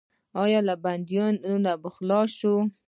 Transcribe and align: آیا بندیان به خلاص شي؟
آیا 0.43 0.59
بندیان 0.83 1.33
به 1.83 1.89
خلاص 1.95 2.29
شي؟ 2.39 2.53